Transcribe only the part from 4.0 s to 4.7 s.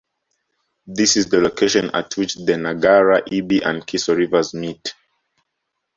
rivers